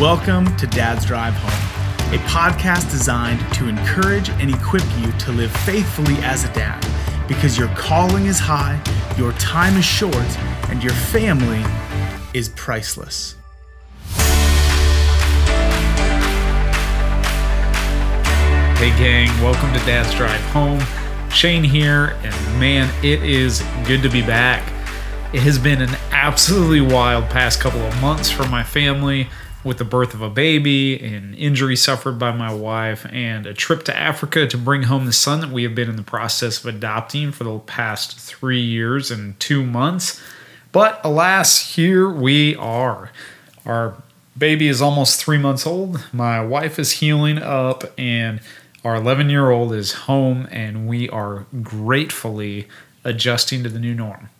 Welcome 0.00 0.56
to 0.56 0.66
Dad's 0.66 1.04
Drive 1.04 1.34
Home, 1.34 2.14
a 2.14 2.18
podcast 2.24 2.90
designed 2.90 3.38
to 3.52 3.68
encourage 3.68 4.30
and 4.30 4.48
equip 4.48 4.82
you 4.96 5.12
to 5.12 5.32
live 5.32 5.52
faithfully 5.58 6.14
as 6.22 6.42
a 6.42 6.52
dad 6.54 6.82
because 7.28 7.58
your 7.58 7.68
calling 7.74 8.24
is 8.24 8.38
high, 8.38 8.82
your 9.18 9.32
time 9.32 9.76
is 9.76 9.84
short, 9.84 10.16
and 10.70 10.82
your 10.82 10.94
family 10.94 11.62
is 12.32 12.48
priceless. 12.48 13.36
Hey, 18.78 18.96
gang, 18.96 19.28
welcome 19.42 19.70
to 19.74 19.84
Dad's 19.84 20.14
Drive 20.14 20.40
Home. 20.52 20.80
Shane 21.30 21.62
here, 21.62 22.16
and 22.22 22.58
man, 22.58 22.88
it 23.04 23.22
is 23.22 23.62
good 23.84 24.00
to 24.00 24.08
be 24.08 24.22
back. 24.22 24.62
It 25.34 25.42
has 25.42 25.58
been 25.58 25.82
an 25.82 25.94
absolutely 26.10 26.80
wild 26.80 27.28
past 27.28 27.60
couple 27.60 27.82
of 27.82 28.00
months 28.00 28.30
for 28.30 28.48
my 28.48 28.62
family 28.62 29.28
with 29.62 29.78
the 29.78 29.84
birth 29.84 30.14
of 30.14 30.22
a 30.22 30.30
baby, 30.30 30.98
an 31.00 31.34
injury 31.34 31.76
suffered 31.76 32.18
by 32.18 32.32
my 32.32 32.52
wife, 32.52 33.06
and 33.12 33.46
a 33.46 33.54
trip 33.54 33.84
to 33.84 33.96
Africa 33.96 34.46
to 34.46 34.56
bring 34.56 34.84
home 34.84 35.06
the 35.06 35.12
son 35.12 35.40
that 35.40 35.50
we 35.50 35.62
have 35.64 35.74
been 35.74 35.88
in 35.88 35.96
the 35.96 36.02
process 36.02 36.60
of 36.60 36.66
adopting 36.74 37.30
for 37.30 37.44
the 37.44 37.58
past 37.58 38.18
three 38.18 38.60
years 38.60 39.10
and 39.10 39.38
two 39.38 39.64
months. 39.64 40.22
But 40.72 41.00
alas, 41.04 41.74
here 41.74 42.08
we 42.08 42.56
are. 42.56 43.10
Our 43.66 43.96
baby 44.36 44.68
is 44.68 44.80
almost 44.80 45.22
three 45.22 45.38
months 45.38 45.66
old. 45.66 46.06
My 46.12 46.42
wife 46.42 46.78
is 46.78 46.92
healing 46.92 47.38
up, 47.38 47.84
and 47.98 48.40
our 48.82 48.96
11 48.96 49.28
year 49.28 49.50
old 49.50 49.74
is 49.74 49.92
home, 49.92 50.48
and 50.50 50.88
we 50.88 51.08
are 51.10 51.46
gratefully 51.62 52.66
adjusting 53.04 53.62
to 53.62 53.68
the 53.68 53.78
new 53.78 53.94
norm. 53.94 54.30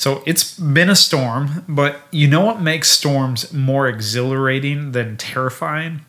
So 0.00 0.22
it's 0.24 0.58
been 0.58 0.88
a 0.88 0.96
storm, 0.96 1.62
but 1.68 2.00
you 2.10 2.26
know 2.26 2.42
what 2.42 2.62
makes 2.62 2.90
storms 2.90 3.52
more 3.52 3.86
exhilarating 3.86 4.92
than 4.92 5.18
terrifying? 5.18 6.06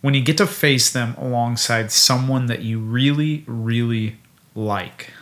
When 0.00 0.12
you 0.12 0.20
get 0.20 0.38
to 0.38 0.46
face 0.48 0.90
them 0.90 1.14
alongside 1.16 1.92
someone 1.92 2.46
that 2.46 2.62
you 2.62 2.80
really, 2.80 3.44
really 3.46 4.16
like. 4.56 5.12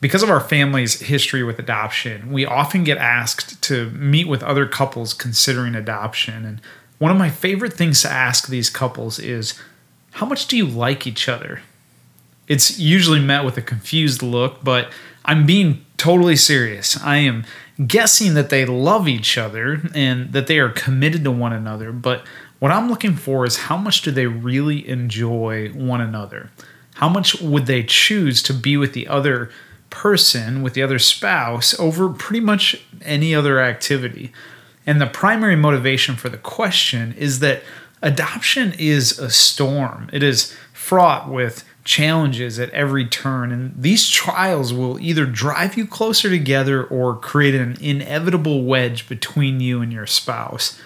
Because 0.00 0.24
of 0.24 0.28
our 0.28 0.40
family's 0.40 0.98
history 0.98 1.44
with 1.44 1.60
adoption, 1.60 2.32
we 2.32 2.44
often 2.44 2.82
get 2.82 2.98
asked 2.98 3.62
to 3.62 3.90
meet 3.90 4.26
with 4.26 4.42
other 4.42 4.66
couples 4.66 5.14
considering 5.14 5.76
adoption. 5.76 6.44
And 6.44 6.60
one 6.98 7.12
of 7.12 7.16
my 7.16 7.30
favorite 7.30 7.74
things 7.74 8.02
to 8.02 8.10
ask 8.10 8.48
these 8.48 8.70
couples 8.70 9.20
is 9.20 9.54
how 10.14 10.26
much 10.26 10.48
do 10.48 10.56
you 10.56 10.66
like 10.66 11.06
each 11.06 11.28
other? 11.28 11.60
It's 12.48 12.80
usually 12.80 13.20
met 13.20 13.44
with 13.44 13.56
a 13.56 13.62
confused 13.62 14.20
look, 14.20 14.64
but 14.64 14.90
I'm 15.24 15.46
being 15.46 15.84
totally 15.96 16.36
serious. 16.36 17.00
I 17.00 17.18
am 17.18 17.44
guessing 17.86 18.34
that 18.34 18.50
they 18.50 18.64
love 18.64 19.08
each 19.08 19.38
other 19.38 19.82
and 19.94 20.32
that 20.32 20.46
they 20.46 20.58
are 20.58 20.70
committed 20.70 21.24
to 21.24 21.30
one 21.30 21.52
another, 21.52 21.92
but 21.92 22.24
what 22.58 22.70
I'm 22.70 22.88
looking 22.88 23.16
for 23.16 23.46
is 23.46 23.56
how 23.56 23.76
much 23.76 24.02
do 24.02 24.10
they 24.10 24.26
really 24.26 24.86
enjoy 24.86 25.70
one 25.70 26.00
another? 26.00 26.50
How 26.94 27.08
much 27.08 27.40
would 27.40 27.66
they 27.66 27.82
choose 27.82 28.42
to 28.44 28.52
be 28.52 28.76
with 28.76 28.92
the 28.92 29.08
other 29.08 29.50
person, 29.88 30.62
with 30.62 30.74
the 30.74 30.82
other 30.82 30.98
spouse, 30.98 31.78
over 31.80 32.10
pretty 32.10 32.40
much 32.40 32.82
any 33.02 33.34
other 33.34 33.60
activity? 33.60 34.32
And 34.86 35.00
the 35.00 35.06
primary 35.06 35.56
motivation 35.56 36.16
for 36.16 36.28
the 36.28 36.36
question 36.36 37.14
is 37.14 37.40
that 37.40 37.62
adoption 38.02 38.74
is 38.78 39.18
a 39.18 39.30
storm. 39.30 40.10
It 40.12 40.22
is 40.22 40.54
fraught 40.72 41.30
with 41.30 41.64
challenges 41.90 42.60
at 42.60 42.70
every 42.70 43.04
turn, 43.04 43.50
and 43.50 43.74
these 43.76 44.08
trials 44.08 44.72
will 44.72 44.96
either 45.00 45.26
drive 45.26 45.76
you 45.76 45.84
closer 45.84 46.30
together 46.30 46.84
or 46.84 47.16
create 47.16 47.56
an 47.56 47.76
inevitable 47.80 48.62
wedge 48.62 49.08
between 49.08 49.58
you 49.58 49.82
and 49.82 49.92
your 49.92 50.06
spouse. 50.06 50.80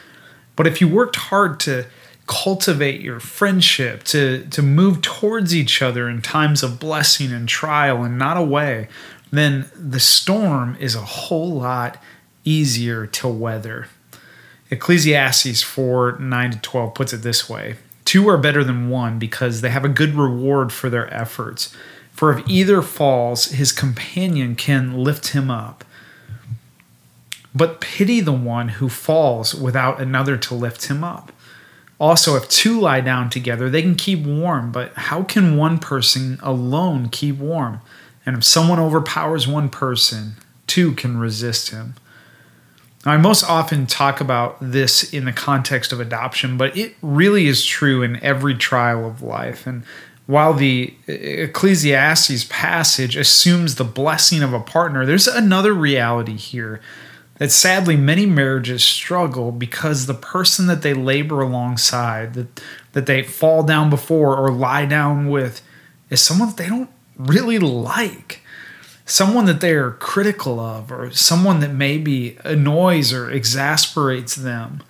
But 0.56 0.66
if 0.66 0.80
you 0.80 0.88
worked 0.88 1.16
hard 1.16 1.60
to 1.60 1.84
cultivate 2.26 3.02
your 3.02 3.20
friendship, 3.20 4.02
to, 4.04 4.46
to 4.46 4.62
move 4.62 5.02
towards 5.02 5.54
each 5.54 5.82
other 5.82 6.08
in 6.08 6.22
times 6.22 6.62
of 6.62 6.80
blessing 6.80 7.32
and 7.32 7.46
trial 7.46 8.02
and 8.02 8.18
not 8.18 8.38
away, 8.38 8.88
then 9.30 9.66
the 9.76 10.00
storm 10.00 10.74
is 10.80 10.94
a 10.94 11.02
whole 11.02 11.52
lot 11.52 12.02
easier 12.44 13.06
to 13.08 13.28
weather. 13.28 13.88
Ecclesiastes 14.70 15.62
4 15.62 16.16
9 16.18 16.50
to 16.52 16.58
12 16.60 16.94
puts 16.94 17.12
it 17.12 17.18
this 17.18 17.46
way 17.46 17.76
Two 18.14 18.28
are 18.28 18.38
better 18.38 18.62
than 18.62 18.90
one 18.90 19.18
because 19.18 19.60
they 19.60 19.70
have 19.70 19.84
a 19.84 19.88
good 19.88 20.14
reward 20.14 20.72
for 20.72 20.88
their 20.88 21.12
efforts. 21.12 21.74
For 22.12 22.30
if 22.32 22.48
either 22.48 22.80
falls, 22.80 23.46
his 23.46 23.72
companion 23.72 24.54
can 24.54 24.96
lift 24.96 25.30
him 25.30 25.50
up. 25.50 25.84
But 27.52 27.80
pity 27.80 28.20
the 28.20 28.30
one 28.30 28.68
who 28.68 28.88
falls 28.88 29.52
without 29.52 30.00
another 30.00 30.36
to 30.36 30.54
lift 30.54 30.84
him 30.84 31.02
up. 31.02 31.32
Also, 31.98 32.36
if 32.36 32.48
two 32.48 32.80
lie 32.80 33.00
down 33.00 33.30
together, 33.30 33.68
they 33.68 33.82
can 33.82 33.96
keep 33.96 34.24
warm, 34.24 34.70
but 34.70 34.92
how 34.94 35.24
can 35.24 35.56
one 35.56 35.80
person 35.80 36.38
alone 36.40 37.08
keep 37.08 37.38
warm? 37.38 37.80
And 38.24 38.36
if 38.36 38.44
someone 38.44 38.78
overpowers 38.78 39.48
one 39.48 39.70
person, 39.70 40.34
two 40.68 40.92
can 40.92 41.18
resist 41.18 41.70
him. 41.70 41.94
I 43.06 43.16
most 43.18 43.42
often 43.44 43.86
talk 43.86 44.20
about 44.20 44.56
this 44.60 45.12
in 45.12 45.26
the 45.26 45.32
context 45.32 45.92
of 45.92 46.00
adoption, 46.00 46.56
but 46.56 46.76
it 46.76 46.96
really 47.02 47.46
is 47.46 47.64
true 47.64 48.02
in 48.02 48.22
every 48.22 48.54
trial 48.54 49.06
of 49.06 49.20
life. 49.20 49.66
And 49.66 49.84
while 50.26 50.54
the 50.54 50.94
Ecclesiastes 51.06 52.44
passage 52.44 53.14
assumes 53.14 53.74
the 53.74 53.84
blessing 53.84 54.42
of 54.42 54.54
a 54.54 54.60
partner, 54.60 55.04
there's 55.04 55.28
another 55.28 55.74
reality 55.74 56.36
here 56.36 56.80
that 57.38 57.50
sadly 57.50 57.96
many 57.96 58.24
marriages 58.24 58.82
struggle 58.82 59.52
because 59.52 60.06
the 60.06 60.14
person 60.14 60.66
that 60.66 60.82
they 60.82 60.94
labor 60.94 61.42
alongside, 61.42 62.34
that, 62.34 62.62
that 62.92 63.06
they 63.06 63.22
fall 63.22 63.62
down 63.62 63.90
before 63.90 64.36
or 64.36 64.50
lie 64.50 64.86
down 64.86 65.28
with, 65.28 65.60
is 66.08 66.22
someone 66.22 66.48
that 66.48 66.56
they 66.56 66.68
don't 66.68 66.90
really 67.16 67.58
like 67.58 68.40
someone 69.06 69.44
that 69.44 69.60
they're 69.60 69.92
critical 69.92 70.58
of 70.58 70.90
or 70.90 71.10
someone 71.10 71.60
that 71.60 71.72
maybe 71.72 72.38
annoys 72.44 73.12
or 73.12 73.30
exasperates 73.30 74.34
them. 74.34 74.82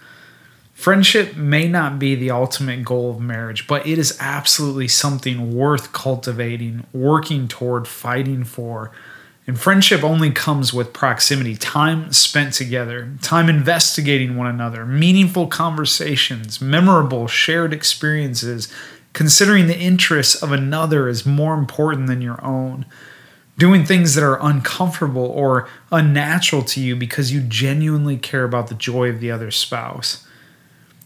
Friendship 0.73 1.37
may 1.37 1.69
not 1.69 1.99
be 1.99 2.15
the 2.15 2.31
ultimate 2.31 2.85
goal 2.85 3.11
of 3.11 3.21
marriage, 3.21 3.67
but 3.67 3.87
it 3.87 3.99
is 3.99 4.17
absolutely 4.21 4.89
something 4.89 5.55
worth 5.55 5.93
cultivating, 5.93 6.87
working 6.93 7.49
toward, 7.49 7.89
fighting 7.89 8.45
for. 8.45 8.91
And 9.47 9.59
friendship 9.59 10.03
only 10.03 10.31
comes 10.31 10.73
with 10.73 10.93
proximity, 10.93 11.55
time 11.57 12.13
spent 12.13 12.55
together, 12.55 13.11
time 13.21 13.49
investigating 13.49 14.37
one 14.37 14.47
another, 14.47 14.87
meaningful 14.87 15.49
conversations, 15.49 16.61
memorable 16.61 17.29
shared 17.29 17.73
experiences, 17.73 18.73
considering 19.13 19.67
the 19.67 19.79
interests 19.79 20.43
of 20.43 20.51
another 20.51 21.09
is 21.09 21.27
more 21.27 21.55
important 21.55 22.07
than 22.07 22.23
your 22.23 22.43
own 22.45 22.87
doing 23.57 23.85
things 23.85 24.15
that 24.15 24.25
are 24.25 24.39
uncomfortable 24.41 25.27
or 25.27 25.69
unnatural 25.93 26.63
to 26.63 26.81
you 26.81 26.97
because 26.97 27.33
you 27.33 27.41
genuinely 27.41 28.17
care 28.17 28.45
about 28.45 28.69
the 28.69 28.75
joy 28.75 29.09
of 29.09 29.21
the 29.21 29.31
other 29.31 29.51
spouse. 29.51 30.27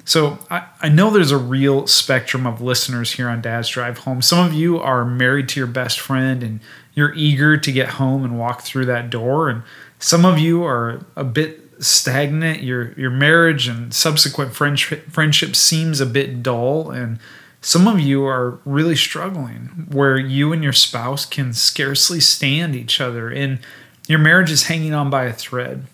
So 0.05 0.39
I, 0.51 0.67
I 0.81 0.89
know 0.89 1.11
there's 1.11 1.33
a 1.33 1.37
real 1.37 1.87
spectrum 1.87 2.47
of 2.47 2.63
listeners 2.63 3.13
here 3.13 3.29
on 3.29 3.43
Dad's 3.43 3.69
Drive 3.69 3.99
Home. 3.99 4.23
Some 4.23 4.47
of 4.47 4.55
you 4.55 4.79
are 4.79 5.05
married 5.05 5.51
to 5.51 5.61
your 5.61 5.67
best 5.67 6.01
friend 6.01 6.43
and 6.43 6.61
you're 6.95 7.13
eager 7.15 7.59
to 7.59 7.73
get 7.73 7.91
home 7.91 8.25
and 8.25 8.39
walk 8.39 8.63
through 8.63 8.87
that 8.87 9.11
door. 9.11 9.51
And 9.51 9.63
some 9.99 10.25
of 10.25 10.39
you 10.39 10.65
are 10.65 11.05
a 11.15 11.25
bit 11.25 11.61
stagnant. 11.79 12.63
Your 12.63 12.93
your 12.93 13.11
marriage 13.11 13.69
and 13.69 13.93
subsequent 13.93 14.55
friendship 14.55 15.11
friendship 15.11 15.55
seems 15.55 16.01
a 16.01 16.07
bit 16.07 16.43
dull 16.43 16.91
and 16.91 17.19
some 17.61 17.89
of 17.89 17.99
you 17.99 18.25
are 18.25 18.61
really 18.65 18.97
struggling 18.97 19.87
where 19.91 20.17
you 20.17 20.53
and 20.53 20.63
your 20.63 20.73
spouse 20.73 21.27
can 21.27 21.53
scarcely 21.53 22.21
stand 22.21 22.77
each 22.77 23.01
other 23.01 23.29
and 23.31 23.59
your 24.07 24.19
marriage 24.19 24.51
is 24.51 24.65
hanging 24.65 24.95
on 24.95 25.11
by 25.11 25.25
a 25.25 25.33
thread. 25.33 25.85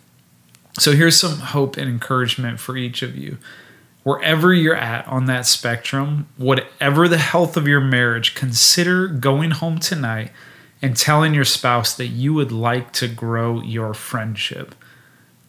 So 0.78 0.92
here's 0.92 1.18
some 1.18 1.38
hope 1.38 1.76
and 1.76 1.88
encouragement 1.88 2.60
for 2.60 2.76
each 2.76 3.02
of 3.02 3.16
you. 3.16 3.38
Wherever 4.02 4.52
you're 4.52 4.76
at 4.76 5.06
on 5.08 5.24
that 5.26 5.46
spectrum, 5.46 6.28
whatever 6.36 7.08
the 7.08 7.18
health 7.18 7.56
of 7.56 7.66
your 7.66 7.80
marriage, 7.80 8.34
consider 8.34 9.08
going 9.08 9.52
home 9.52 9.78
tonight 9.78 10.30
and 10.82 10.96
telling 10.96 11.32
your 11.32 11.44
spouse 11.44 11.94
that 11.94 12.08
you 12.08 12.34
would 12.34 12.52
like 12.52 12.92
to 12.92 13.08
grow 13.08 13.62
your 13.62 13.94
friendship. 13.94 14.74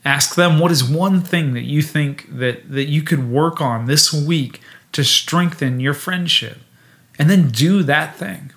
Ask 0.06 0.35
them 0.35 0.59
what 0.59 0.71
is 0.71 0.83
one 0.83 1.19
thing 1.19 1.53
that 1.53 1.63
you 1.63 1.81
think 1.81 2.27
that, 2.29 2.71
that 2.71 2.85
you 2.85 3.01
could 3.01 3.29
work 3.29 3.59
on 3.59 3.85
this 3.85 4.13
week 4.13 4.62
to 4.95 5.03
strengthen 5.03 5.80
your 5.80 5.94
friendship. 5.94 6.57
And 7.19 7.30
then 7.30 7.50
do 7.50 7.83
that 7.83 8.15
thing. 8.15 8.51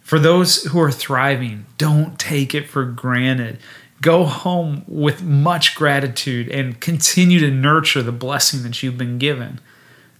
For 0.00 0.18
those 0.18 0.64
who 0.64 0.80
are 0.80 0.92
thriving, 0.92 1.66
don't 1.78 2.18
take 2.18 2.54
it 2.54 2.68
for 2.68 2.84
granted. 2.84 3.58
Go 4.00 4.24
home 4.24 4.84
with 4.86 5.22
much 5.22 5.74
gratitude 5.74 6.48
and 6.48 6.80
continue 6.80 7.38
to 7.40 7.50
nurture 7.50 8.02
the 8.02 8.12
blessing 8.12 8.62
that 8.62 8.82
you've 8.82 8.98
been 8.98 9.18
given. 9.18 9.60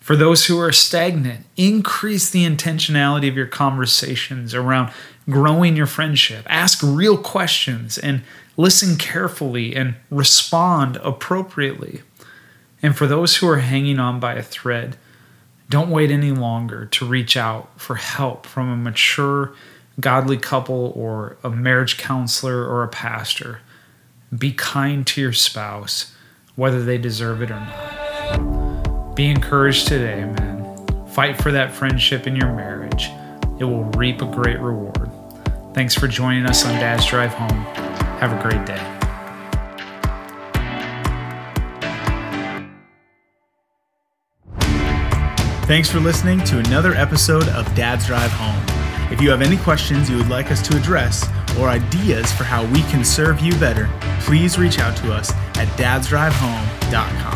For 0.00 0.16
those 0.16 0.46
who 0.46 0.58
are 0.58 0.72
stagnant, 0.72 1.46
increase 1.56 2.30
the 2.30 2.46
intentionality 2.46 3.28
of 3.28 3.36
your 3.36 3.46
conversations 3.46 4.54
around 4.54 4.92
growing 5.28 5.76
your 5.76 5.86
friendship. 5.86 6.46
Ask 6.48 6.80
real 6.82 7.18
questions 7.18 7.98
and 7.98 8.22
listen 8.56 8.96
carefully 8.96 9.74
and 9.74 9.96
respond 10.10 10.96
appropriately. 11.02 12.02
And 12.82 12.96
for 12.96 13.06
those 13.06 13.36
who 13.36 13.48
are 13.48 13.58
hanging 13.58 13.98
on 13.98 14.20
by 14.20 14.34
a 14.34 14.42
thread, 14.42 14.96
don't 15.68 15.90
wait 15.90 16.10
any 16.10 16.30
longer 16.30 16.86
to 16.86 17.06
reach 17.06 17.36
out 17.36 17.68
for 17.80 17.96
help 17.96 18.46
from 18.46 18.70
a 18.70 18.76
mature, 18.76 19.54
godly 19.98 20.36
couple 20.36 20.92
or 20.94 21.36
a 21.42 21.50
marriage 21.50 21.98
counselor 21.98 22.64
or 22.64 22.82
a 22.82 22.88
pastor. 22.88 23.60
Be 24.36 24.52
kind 24.52 25.06
to 25.08 25.20
your 25.20 25.32
spouse, 25.32 26.14
whether 26.54 26.84
they 26.84 26.98
deserve 26.98 27.42
it 27.42 27.50
or 27.50 27.60
not. 27.60 29.14
Be 29.16 29.26
encouraged 29.26 29.88
today, 29.88 30.24
man. 30.24 31.06
Fight 31.08 31.40
for 31.40 31.50
that 31.50 31.72
friendship 31.72 32.26
in 32.26 32.36
your 32.36 32.52
marriage. 32.52 33.08
It 33.58 33.64
will 33.64 33.84
reap 33.84 34.20
a 34.20 34.26
great 34.26 34.60
reward. 34.60 35.10
Thanks 35.74 35.94
for 35.94 36.08
joining 36.08 36.46
us 36.46 36.64
on 36.64 36.74
Dad's 36.74 37.06
Drive 37.06 37.32
Home. 37.34 37.64
Have 38.18 38.32
a 38.32 38.42
great 38.42 38.64
day. 38.66 38.95
Thanks 45.66 45.90
for 45.90 45.98
listening 45.98 46.38
to 46.44 46.58
another 46.58 46.94
episode 46.94 47.48
of 47.48 47.66
Dad's 47.74 48.06
Drive 48.06 48.30
Home. 48.34 49.12
If 49.12 49.20
you 49.20 49.30
have 49.30 49.42
any 49.42 49.56
questions 49.56 50.08
you 50.08 50.16
would 50.16 50.28
like 50.28 50.52
us 50.52 50.62
to 50.68 50.76
address 50.76 51.28
or 51.58 51.68
ideas 51.68 52.30
for 52.32 52.44
how 52.44 52.64
we 52.66 52.82
can 52.82 53.04
serve 53.04 53.40
you 53.40 53.52
better, 53.58 53.90
please 54.20 54.60
reach 54.60 54.78
out 54.78 54.96
to 54.98 55.12
us 55.12 55.32
at 55.56 55.66
dadsdrivehome.com. 55.76 57.35